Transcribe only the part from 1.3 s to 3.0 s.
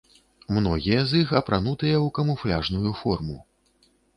апранутыя ў камуфляжную